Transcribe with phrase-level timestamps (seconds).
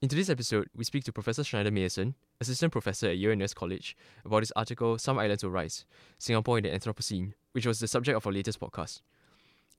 [0.00, 4.42] In today's episode, we speak to Professor Schneider Mayerson, assistant professor at UNS College, about
[4.42, 5.86] his article Some Islands Will Rise
[6.18, 9.00] Singapore in the Anthropocene, which was the subject of our latest podcast.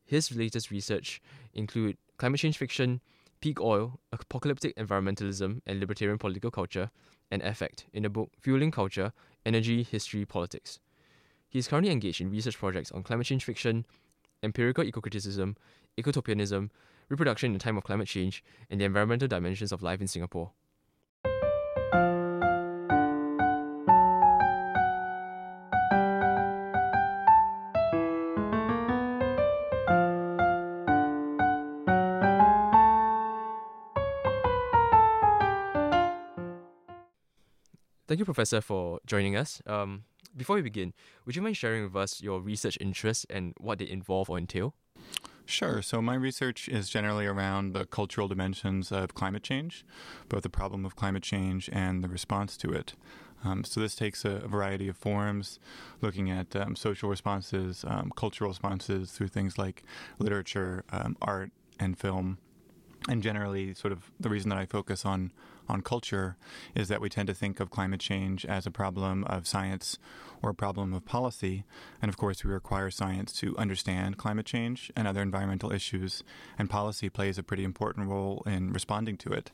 [0.03, 1.21] His latest research
[1.53, 2.99] include climate change fiction,
[3.39, 6.91] peak oil, apocalyptic environmentalism, and libertarian political culture,
[7.31, 9.13] and affect in the book Fueling Culture,
[9.45, 10.81] Energy, History, Politics.
[11.47, 13.85] He is currently engaged in research projects on climate change fiction,
[14.43, 15.55] empirical eco-criticism,
[15.97, 16.71] ecotopianism,
[17.09, 20.51] reproduction in the time of climate change, and the environmental dimensions of life in Singapore.
[38.07, 39.61] Thank you, Professor, for joining us.
[39.67, 40.93] Um, before we begin,
[41.25, 44.73] would you mind sharing with us your research interests and what they involve or entail?
[45.49, 45.81] Sure.
[45.81, 49.83] So, my research is generally around the cultural dimensions of climate change,
[50.29, 52.93] both the problem of climate change and the response to it.
[53.43, 55.59] Um, so, this takes a, variety of forms,
[56.01, 59.81] looking at um, social responses, um, cultural responses through things like
[60.19, 62.37] literature, um, art, and film.
[63.07, 65.31] And generally, sort of the reason that I focus on
[65.69, 66.35] on culture
[66.75, 69.97] is that we tend to think of climate change as a problem of science
[70.41, 71.63] or a problem of policy.
[72.01, 76.23] And of course, we require science to understand climate change and other environmental issues,
[76.57, 79.51] and policy plays a pretty important role in responding to it.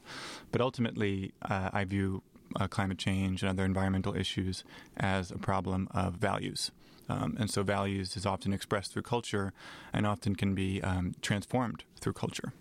[0.52, 2.24] But ultimately, uh, I view
[2.56, 4.64] uh, climate change and other environmental issues
[4.98, 6.72] as a problem of values.
[7.08, 9.54] Um, and so, values is often expressed through culture
[9.94, 12.54] and often can be um, transformed through culture.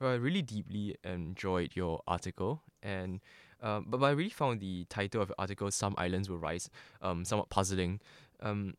[0.00, 3.20] Well, I really deeply enjoyed your article, and
[3.62, 6.70] um, but, but I really found the title of the article "Some Islands Will Rise"
[7.02, 8.00] um, somewhat puzzling.
[8.40, 8.74] Um,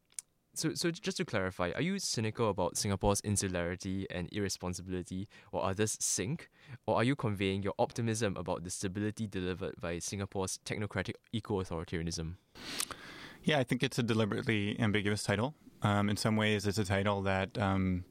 [0.54, 5.96] so, so just to clarify, are you cynical about Singapore's insularity and irresponsibility, or others
[6.02, 6.50] sink,
[6.88, 12.36] or are you conveying your optimism about the stability delivered by Singapore's technocratic eco-authoritarianism?
[13.44, 15.54] Yeah, I think it's a deliberately ambiguous title.
[15.84, 18.04] Um, in some ways, it's a title that um,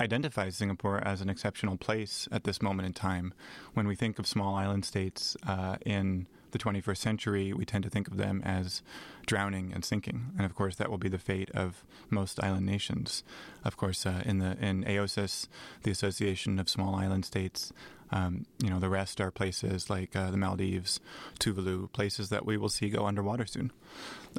[0.00, 3.34] identifies Singapore as an exceptional place at this moment in time.
[3.74, 7.90] When we think of small island states uh, in the 21st century, we tend to
[7.90, 8.82] think of them as
[9.26, 13.22] drowning and sinking, and of course that will be the fate of most island nations.
[13.64, 15.48] Of course, uh, in the in AOSIS,
[15.82, 17.72] the Association of Small Island States,
[18.10, 21.00] um, you know, the rest are places like uh, the Maldives,
[21.38, 23.72] Tuvalu, places that we will see go underwater soon.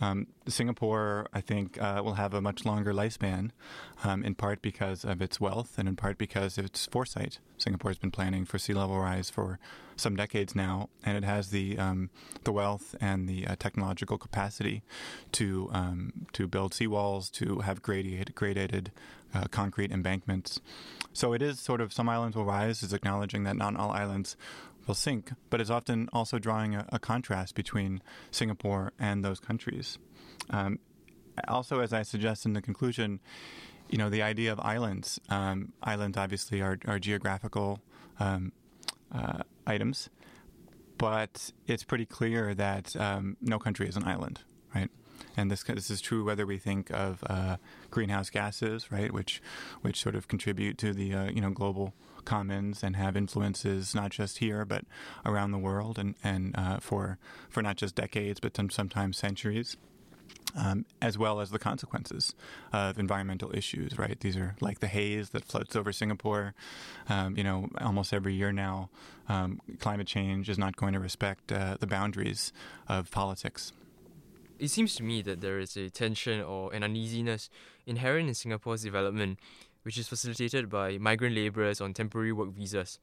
[0.02, 3.52] Um, Singapore, I think, uh, will have a much longer lifespan,
[4.04, 7.40] um, in part because of its wealth and in part because of its foresight.
[7.58, 9.60] Singapore has been planning for sea level rise for
[9.96, 12.10] some decades now, and it has the um,
[12.44, 14.82] the wealth and the uh, technological capacity
[15.34, 18.88] to um, to build seawalls, to have gradiated, gradated
[19.34, 20.60] uh, concrete embankments.
[21.14, 24.36] So it is sort of some islands will rise, is acknowledging that not all islands
[24.88, 28.02] will sink, but is often also drawing a, a contrast between
[28.32, 29.98] Singapore and those countries.
[30.50, 30.80] Um,
[31.48, 33.20] also, as I suggest in the conclusion,
[33.90, 35.20] you know, the idea of islands.
[35.30, 37.82] Um, islands obviously are, are geographical
[38.20, 38.52] um,
[39.14, 40.10] uh, items,
[40.98, 44.42] but it's pretty clear that um, no country is an island,
[44.76, 44.90] right?
[45.38, 47.58] And this this is true whether we think of uh,
[47.92, 49.42] greenhouse gases, right, which
[49.82, 51.94] which sort of contribute to the uh, you know global
[52.26, 54.84] commons and have influences not just here but
[55.26, 57.18] around the world and and uh, for
[57.50, 59.78] for not just decades but sometimes centuries.
[60.56, 62.34] Um, as well as the consequences
[62.74, 64.20] of environmental issues, right?
[64.20, 66.56] These are like the haze that floats over Singapore.
[67.08, 68.90] Um, you know, almost every year now,
[69.28, 72.52] um, climate change is not going to respect uh, the boundaries
[72.88, 73.74] of politics
[74.60, 77.50] it seems to me that there is a tension or an uneasiness
[77.86, 79.40] inherent in Singapore's development,
[79.84, 83.00] which is facilitated by migrant labourers on temporary work visas.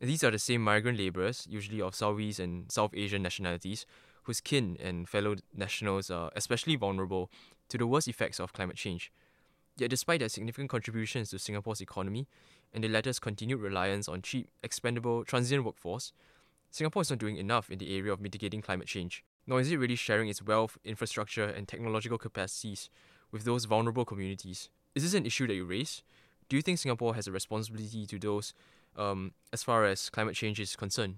[0.00, 3.84] These are the same migrant labourers, usually of Southeast and South Asian nationalities,
[4.22, 7.30] whose kin and fellow nationals are especially vulnerable
[7.68, 9.10] to the worst effects of climate change.
[9.76, 12.28] Yet, despite their significant contributions to Singapore's economy
[12.72, 16.12] and the latter's continued reliance on cheap, expendable, transient workforce,
[16.70, 19.78] Singapore is not doing enough in the area of mitigating climate change nor is it
[19.78, 22.90] really sharing its wealth, infrastructure, and technological capacities
[23.32, 24.68] with those vulnerable communities.
[24.94, 26.02] Is this an issue that you raise?
[26.50, 28.52] Do you think Singapore has a responsibility to those
[28.96, 31.16] um, as far as climate change is concerned?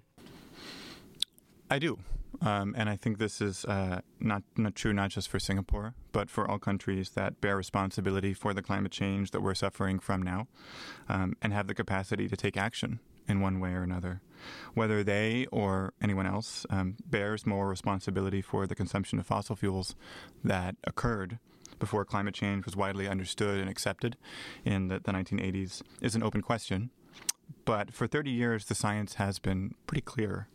[1.68, 1.98] I do.
[2.40, 6.30] Um, and I think this is uh, not, not true not just for Singapore, but
[6.30, 10.46] for all countries that bear responsibility for the climate change that we're suffering from now
[11.08, 13.00] um, and have the capacity to take action
[13.30, 14.20] in one way or another.
[14.74, 19.94] Whether they or anyone else um, bears more responsibility for the consumption of fossil fuels
[20.42, 21.38] that occurred
[21.78, 24.16] before climate change was widely understood and accepted
[24.64, 26.90] in the, the 1980s is an open question.
[27.64, 30.48] but for 30 years, the science has been pretty clear.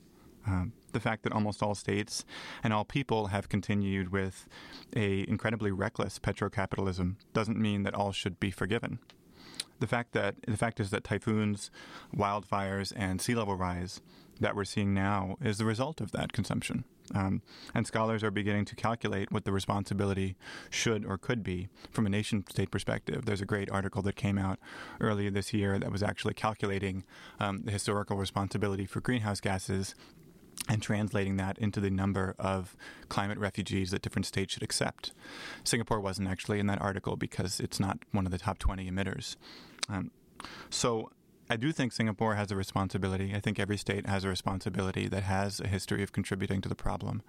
[0.48, 2.24] Um, the fact that almost all states
[2.64, 4.48] and all people have continued with
[4.96, 9.00] a incredibly reckless petrocapitalism doesn't mean that all should be forgiven.
[9.80, 11.70] The fact that the fact is that typhoons,
[12.16, 14.02] wildfires, and sea level rise
[14.40, 16.84] that we're seeing now is the result of that consumption.
[17.14, 17.42] Um,
[17.74, 20.36] and scholars are beginning to calculate what the responsibility
[20.70, 23.26] should or could be from a nation state perspective.
[23.26, 24.60] There's a great article that came out
[25.00, 27.04] earlier this year that was actually calculating
[27.40, 29.94] um, the historical responsibility for greenhouse gases
[30.68, 32.76] and translating that into the number of
[33.08, 35.12] climate refugees that different states should accept.
[35.64, 39.36] Singapore wasn't actually in that article because it's not one of the top 20 emitters.
[39.90, 40.12] Um,
[40.70, 41.12] so
[41.50, 43.34] I do think Singapore has a responsibility.
[43.36, 46.76] I think every state has a responsibility that has a history of contributing to the
[46.76, 47.22] problem.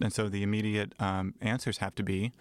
[0.00, 2.32] And so the immediate um, answers have to be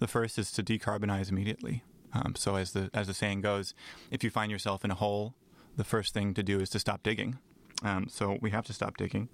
[0.00, 1.84] the first is to decarbonize immediately.
[2.12, 3.74] Um, so as the as the saying goes,
[4.10, 5.34] if you find yourself in a hole,
[5.76, 7.38] the first thing to do is to stop digging.
[7.84, 9.28] Um, so we have to stop digging.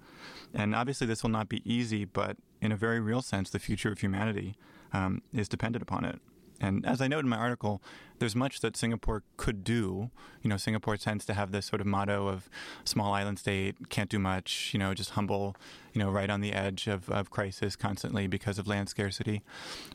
[0.53, 3.91] And obviously, this will not be easy, but in a very real sense, the future
[3.91, 4.55] of humanity
[4.93, 6.19] um, is dependent upon it.
[6.61, 7.81] And as I note in my article,
[8.19, 10.11] there's much that Singapore could do.
[10.43, 12.49] You know, Singapore tends to have this sort of motto of
[12.85, 15.55] small island state, can't do much, you know, just humble,
[15.91, 19.41] you know, right on the edge of, of crisis constantly because of land scarcity.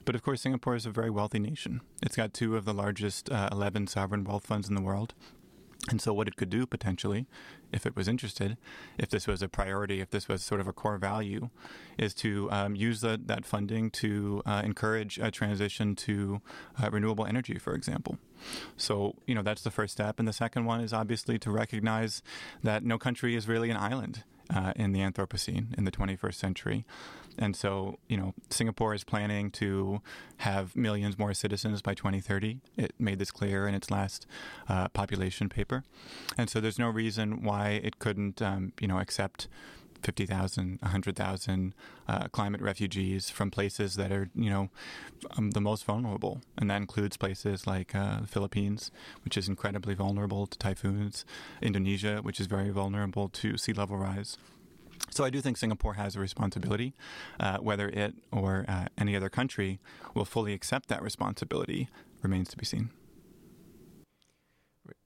[0.04, 1.82] But of course, Singapore is a very wealthy nation.
[2.02, 5.14] It's got two of the largest uh, 11 sovereign wealth funds in the world.
[5.88, 7.26] And so, what it could do potentially,
[7.72, 8.56] if it was interested,
[8.98, 11.50] if this was a priority, if this was sort of a core value,
[11.96, 16.40] is to um, use the, that funding to uh, encourage a transition to
[16.82, 18.18] uh, renewable energy, for example.
[18.76, 20.18] So, you know, that's the first step.
[20.18, 22.20] And the second one is obviously to recognize
[22.64, 26.84] that no country is really an island uh, in the Anthropocene in the 21st century.
[27.38, 30.00] And so, you know, Singapore is planning to
[30.38, 32.60] have millions more citizens by 2030.
[32.76, 34.26] It made this clear in its last
[34.68, 35.84] uh, population paper.
[36.38, 39.48] And so there's no reason why it couldn't, um, you know, accept
[40.02, 41.74] 50,000, 100,000
[42.08, 44.70] uh, climate refugees from places that are, you know,
[45.36, 46.40] um, the most vulnerable.
[46.58, 48.90] And that includes places like uh, the Philippines,
[49.24, 51.24] which is incredibly vulnerable to typhoons,
[51.60, 54.38] Indonesia, which is very vulnerable to sea level rise.
[55.10, 56.94] So I do think Singapore has a responsibility.
[57.38, 59.78] Uh, whether it or uh, any other country
[60.14, 61.88] will fully accept that responsibility
[62.22, 62.90] remains to be seen.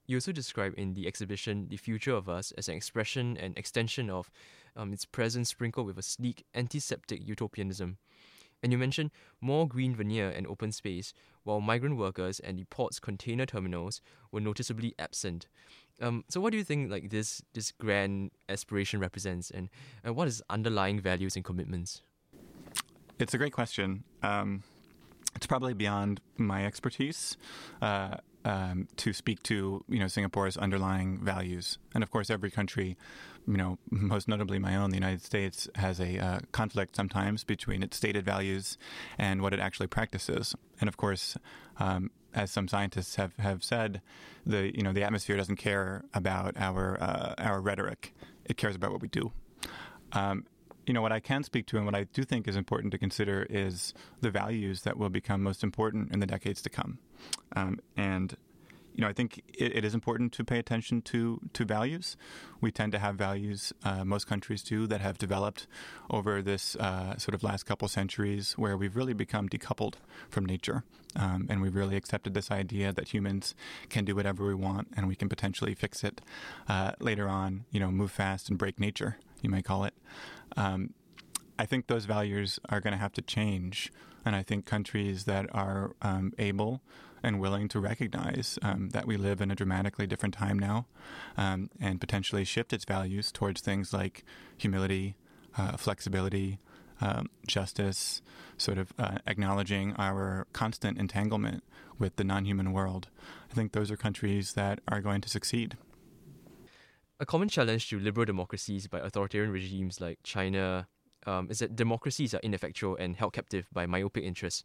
[0.07, 4.09] You also describe in the exhibition the future of us as an expression and extension
[4.09, 4.29] of
[4.75, 7.97] um, its presence sprinkled with a sleek antiseptic utopianism.
[8.63, 11.13] And you mentioned more green veneer and open space,
[11.43, 14.01] while migrant workers and the port's container terminals
[14.31, 15.47] were noticeably absent.
[15.99, 19.69] Um, so, what do you think like this this grand aspiration represents, and,
[20.03, 22.01] and what is underlying values and commitments?
[23.19, 24.03] It's a great question.
[24.23, 24.63] Um,
[25.35, 27.37] it's probably beyond my expertise.
[27.81, 32.97] Uh, um, to speak to you know Singapore's underlying values, and of course every country,
[33.47, 37.83] you know most notably my own, the United States, has a uh, conflict sometimes between
[37.83, 38.77] its stated values
[39.17, 40.55] and what it actually practices.
[40.79, 41.37] And of course,
[41.77, 44.01] um, as some scientists have, have said,
[44.45, 48.13] the you know the atmosphere doesn't care about our uh, our rhetoric;
[48.45, 49.31] it cares about what we do.
[50.13, 50.45] Um,
[50.87, 52.97] you know, what I can speak to and what I do think is important to
[52.97, 56.97] consider is the values that will become most important in the decades to come.
[57.55, 58.35] Um, and
[58.95, 62.17] you know, I think it, it is important to pay attention to to values.
[62.59, 65.67] We tend to have values, uh, most countries do, that have developed
[66.09, 69.95] over this uh, sort of last couple centuries, where we've really become decoupled
[70.29, 70.83] from nature,
[71.15, 73.55] um, and we've really accepted this idea that humans
[73.89, 76.21] can do whatever we want, and we can potentially fix it
[76.67, 77.65] uh, later on.
[77.71, 79.93] You know, move fast and break nature, you might call it.
[80.57, 80.93] Um,
[81.57, 83.91] I think those values are going to have to change,
[84.25, 86.81] and I think countries that are um, able
[87.23, 90.85] and willing to recognize um, that we live in a dramatically different time now
[91.37, 94.23] um, and potentially shift its values towards things like
[94.57, 95.15] humility,
[95.57, 96.59] uh, flexibility,
[97.01, 98.21] um, justice,
[98.57, 101.63] sort of uh, acknowledging our constant entanglement
[101.97, 103.09] with the non human world.
[103.49, 105.77] I think those are countries that are going to succeed.
[107.19, 110.87] A common challenge to liberal democracies by authoritarian regimes like China
[111.27, 114.63] um, is that democracies are ineffectual and held captive by myopic interests.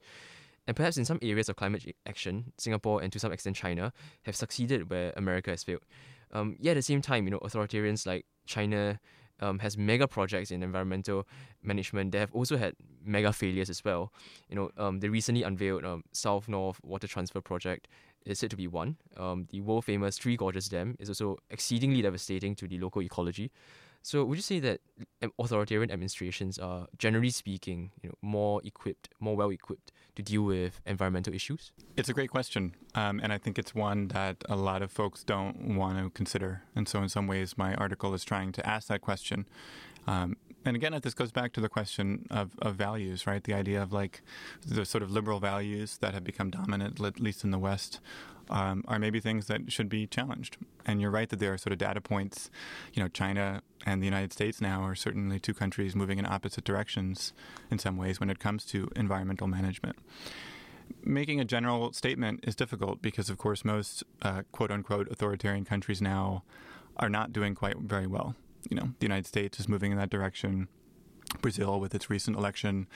[0.66, 3.92] And perhaps in some areas of climate action, Singapore and to some extent China
[4.24, 5.82] have succeeded where America has failed.
[6.32, 8.98] Um, yet at the same time, you know, authoritarians like China
[9.40, 11.26] um, has mega projects in environmental
[11.62, 12.12] management.
[12.12, 14.12] They have also had mega failures as well.
[14.48, 17.88] You know, um, they recently unveiled um, South North Water Transfer Project
[18.24, 18.96] is said to be one.
[19.16, 23.52] Um, the world famous Three Gorges Dam is also exceedingly devastating to the local ecology.
[24.02, 24.80] So would you say that
[25.38, 30.80] authoritarian administrations are generally speaking, you know, more equipped, more well equipped to deal with
[30.86, 31.72] environmental issues?
[31.96, 35.22] It's a great question, um, and I think it's one that a lot of folks
[35.22, 36.62] don't want to consider.
[36.74, 39.46] And so, in some ways, my article is trying to ask that question.
[40.06, 43.42] Um, and again, this goes back to the question of, of values, right?
[43.42, 44.22] The idea of like
[44.66, 48.00] the sort of liberal values that have become dominant, at least in the West,
[48.50, 50.56] um, are maybe things that should be challenged.
[50.84, 52.50] And you're right that there are sort of data points.
[52.92, 56.64] You know, China and the United States now are certainly two countries moving in opposite
[56.64, 57.32] directions
[57.70, 59.96] in some ways when it comes to environmental management.
[61.02, 66.00] Making a general statement is difficult because, of course, most uh, quote unquote authoritarian countries
[66.00, 66.44] now
[66.96, 68.34] are not doing quite very well.
[68.70, 70.68] You know, the United States is moving in that direction.
[71.42, 72.86] Brazil, with its recent election,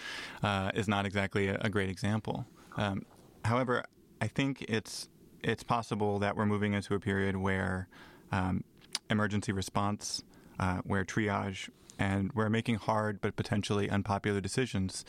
[0.42, 2.47] uh, is not exactly a, a great example.
[2.76, 3.04] Um,
[3.45, 3.85] however,
[4.21, 5.09] I think it's
[5.42, 7.88] it's possible that we're moving into a period where
[8.32, 8.64] um,
[9.09, 10.23] emergency response,
[10.59, 11.68] uh, where triage,
[11.99, 15.04] and where making hard but potentially unpopular decisions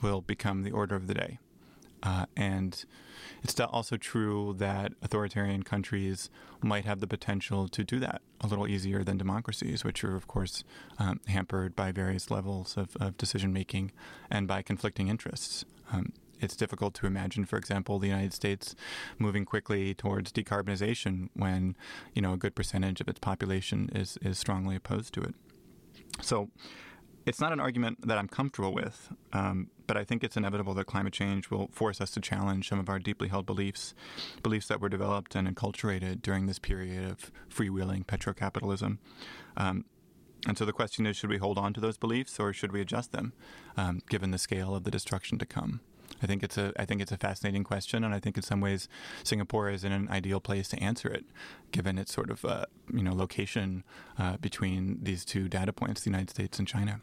[0.00, 1.38] will become the order of the day.
[2.02, 2.84] Uh, and
[3.42, 6.30] it's also true that authoritarian countries
[6.62, 10.28] might have the potential to do that a little easier than democracies, which are, of
[10.28, 10.62] course,
[10.98, 13.90] um, hampered by various levels of, of decision making
[14.30, 15.64] and by conflicting interests.
[15.92, 18.74] Um, it's difficult to imagine, for example, the United States
[19.18, 21.76] moving quickly towards decarbonization when
[22.14, 25.34] you know a good percentage of its population is is strongly opposed to it.
[26.20, 26.50] So.
[27.28, 30.86] It's not an argument that I'm comfortable with, um, but I think it's inevitable that
[30.86, 33.94] climate change will force us to challenge some of our deeply held beliefs,
[34.44, 38.98] beliefs that were developed and enculturated during this period of freewheeling petrocapitalism.
[39.56, 39.86] Um,
[40.46, 42.80] and so the question is should we hold on to those beliefs or should we
[42.80, 43.32] adjust them,
[43.76, 45.80] um, given the scale of the destruction to come?
[46.22, 48.60] I think it's a I think it's a fascinating question, and I think in some
[48.60, 48.88] ways
[49.24, 51.24] Singapore is in an ideal place to answer it,
[51.72, 53.84] given its sort of uh, you know location
[54.18, 57.00] uh, between these two data points, the United States and China.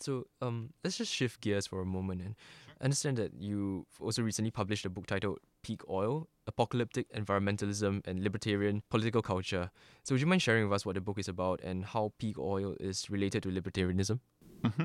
[0.00, 2.34] So um, let's just shift gears for a moment and
[2.80, 8.82] understand that you also recently published a book titled Peak Oil Apocalyptic Environmentalism and Libertarian
[8.90, 9.70] Political Culture.
[10.02, 12.38] So, would you mind sharing with us what the book is about and how peak
[12.38, 14.20] oil is related to libertarianism?
[14.62, 14.84] Mm-hmm.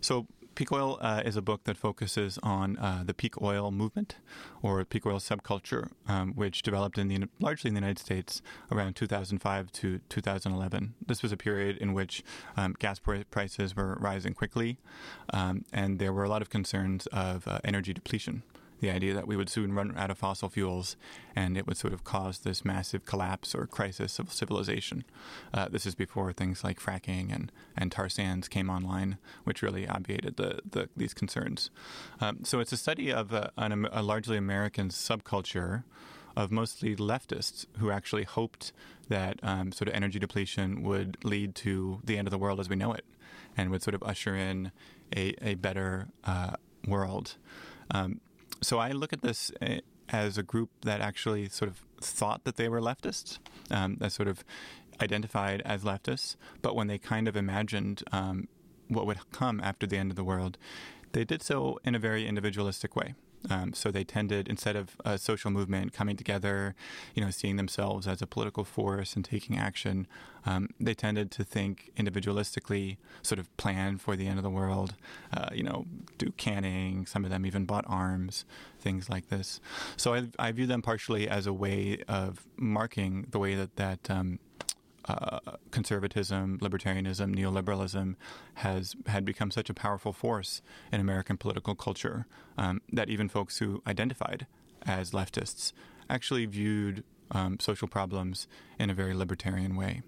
[0.00, 4.16] So, Peak Oil uh, is a book that focuses on uh, the peak oil movement
[4.62, 8.40] or peak oil subculture, um, which developed in the largely in the United States
[8.72, 10.94] around 2005 to 2011.
[11.06, 12.24] This was a period in which
[12.56, 12.98] um, gas
[13.30, 14.78] prices were rising quickly,
[15.30, 18.42] um, and there were a lot of concerns of uh, energy depletion
[18.80, 20.96] the idea that we would soon run out of fossil fuels
[21.34, 25.04] and it would sort of cause this massive collapse or crisis of civilization.
[25.52, 29.86] Uh, this is before things like fracking and, and tar sands came online, which really
[29.88, 31.70] obviated the, the these concerns.
[32.20, 35.84] Um, so it's a study of a, an, a largely American subculture
[36.36, 38.72] of mostly leftists who actually hoped
[39.08, 42.68] that um, sort of energy depletion would lead to the end of the world as
[42.68, 43.04] we know it
[43.56, 44.70] and would sort of usher in
[45.16, 46.52] a, a better uh,
[46.86, 47.36] world.
[47.90, 48.20] Um,
[48.60, 52.56] so I look at this eh, as a group that actually sort of thought that
[52.56, 53.38] they were leftists,
[53.70, 54.44] um, that sort of
[55.00, 58.48] identified as leftists, but when they kind of imagined um,
[58.88, 60.58] what would come after the end of the world,
[61.12, 63.14] they did so in a very individualistic way.
[63.48, 66.74] Um, so they tended, instead of a social movement coming together,
[67.14, 70.06] you know, seeing themselves as a political force and taking action,
[70.44, 74.94] um, they tended to think individualistically, sort of plan for the end of the world,
[75.36, 75.86] uh, you know,
[76.18, 77.06] do canning.
[77.06, 78.44] Some of them even bought arms,
[78.80, 79.60] things like this.
[79.96, 84.10] So I, I view them partially as a way of marking the way that that
[84.10, 84.38] um,
[85.08, 85.38] uh,
[85.70, 88.16] conservatism, libertarianism, neoliberalism
[88.54, 92.26] has had become such a powerful force in American political culture
[92.58, 94.46] um, that even folks who identified
[94.82, 95.72] as leftists
[96.08, 98.46] actually viewed um, social problems
[98.78, 100.02] in a very libertarian way.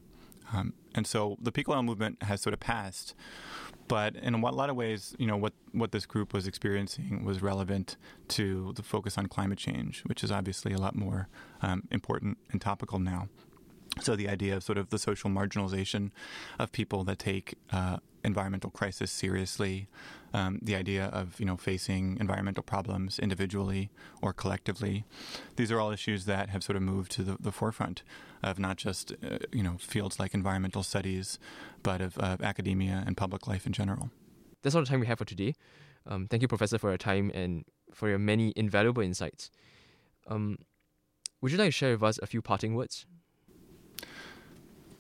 [0.53, 3.15] Um, and so the peak oil movement has sort of passed,
[3.87, 7.43] but in a lot of ways, you know, what, what this group was experiencing was
[7.43, 7.97] relevant
[8.29, 11.29] to the focus on climate change, which is obviously a lot more
[11.61, 13.29] um, important and topical now.
[14.01, 16.11] So the idea of sort of the social marginalization
[16.59, 19.89] of people that take uh, environmental crisis seriously,
[20.35, 23.91] um, the idea of you know facing environmental problems individually
[24.23, 25.05] or collectively,
[25.57, 28.03] these are all issues that have sort of moved to the, the forefront
[28.43, 31.39] of not just uh, you know fields like environmental studies,
[31.83, 34.11] but of uh, academia and public life in general.
[34.63, 35.55] That's all the time we have for today.
[36.07, 39.51] Um, thank you, Professor, for your time and for your many invaluable insights.
[40.27, 40.59] Um,
[41.41, 43.07] would you like to share with us a few parting words?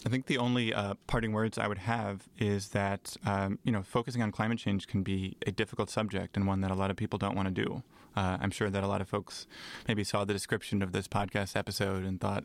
[0.08, 3.82] I think the only uh, parting words I would have is that um, you know
[3.82, 6.96] focusing on climate change can be a difficult subject and one that a lot of
[6.96, 7.82] people don't want to do.
[8.16, 9.46] Uh, I'm sure that a lot of folks
[9.86, 12.44] maybe saw the description of this podcast episode and thought,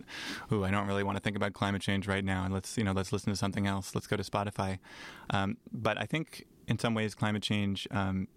[0.51, 2.83] "Ooh, I don't really want to think about climate change right now, and let's you
[2.83, 3.95] know let's listen to something else.
[3.95, 4.79] Let's go to Spotify."
[5.29, 8.27] Um, but I think in some ways, climate change um,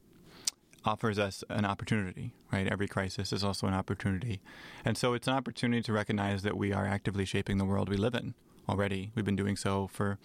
[0.84, 2.68] offers us an opportunity, right?
[2.68, 4.40] Every crisis is also an opportunity.
[4.84, 7.96] And so it's an opportunity to recognize that we are actively shaping the world we
[7.96, 8.34] live in
[8.68, 9.10] already.
[9.14, 10.18] We've been doing so for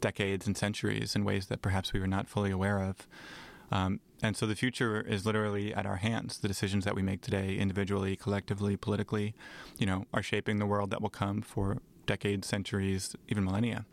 [0.00, 3.06] decades and centuries in ways that perhaps we were not fully aware of.
[3.70, 6.38] Um, and so the future is literally at our hands.
[6.38, 9.34] The decisions that we make today, individually, collectively, politically,
[9.78, 13.86] you know, are shaping the world that will come for decades, centuries, even millennia.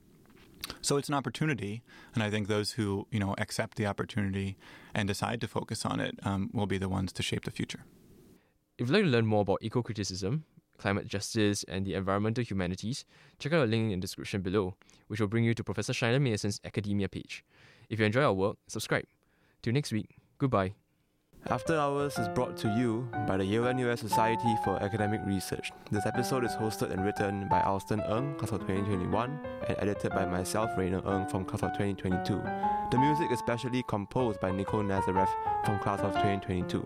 [0.82, 1.82] So it's an opportunity,
[2.14, 4.58] and I think those who you know accept the opportunity
[4.94, 7.84] and decide to focus on it um, will be the ones to shape the future.
[8.78, 10.46] If you'd like to learn more about eco criticism,
[10.82, 13.06] climate justice, and the environmental humanities,
[13.40, 14.76] check out the link in the description below,
[15.08, 17.46] which will bring you to Professor Schneider Mayerson's academia page.
[17.90, 19.06] If you enjoy our work, subscribe.
[19.62, 20.74] Till next week, goodbye.
[21.50, 25.72] After Hours is brought to you by the Yale NUS Society for Academic Research.
[25.92, 30.26] This episode is hosted and written by Alston Ng, class of 2021, and edited by
[30.26, 32.42] myself, Rainer Ng, from class of 2022.
[32.92, 35.30] The music is specially composed by Nicole Nazareth
[35.66, 36.86] from class of 2022.